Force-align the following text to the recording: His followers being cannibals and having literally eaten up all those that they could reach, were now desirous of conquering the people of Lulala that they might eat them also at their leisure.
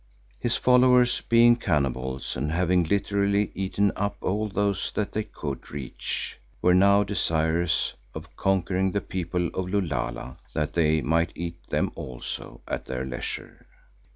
His 0.39 0.55
followers 0.55 1.21
being 1.29 1.57
cannibals 1.57 2.35
and 2.35 2.51
having 2.51 2.85
literally 2.85 3.51
eaten 3.53 3.91
up 3.95 4.17
all 4.21 4.49
those 4.49 4.91
that 4.95 5.11
they 5.11 5.21
could 5.23 5.69
reach, 5.69 6.39
were 6.59 6.73
now 6.73 7.03
desirous 7.03 7.93
of 8.15 8.35
conquering 8.35 8.93
the 8.93 8.99
people 9.01 9.49
of 9.49 9.67
Lulala 9.69 10.37
that 10.55 10.73
they 10.73 11.01
might 11.01 11.31
eat 11.35 11.69
them 11.69 11.91
also 11.93 12.61
at 12.67 12.85
their 12.87 13.05
leisure. 13.05 13.67